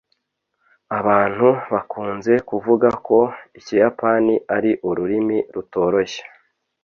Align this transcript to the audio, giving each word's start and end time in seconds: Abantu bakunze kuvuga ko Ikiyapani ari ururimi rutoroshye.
Abantu 0.99 1.47
bakunze 1.71 2.33
kuvuga 2.49 2.87
ko 3.07 3.17
Ikiyapani 3.59 4.33
ari 4.55 4.71
ururimi 4.89 5.37
rutoroshye. 5.53 6.23